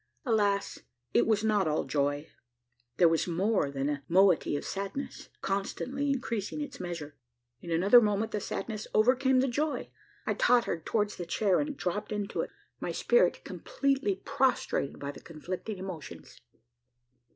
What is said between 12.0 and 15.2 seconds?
into it my spirit completely prostrated by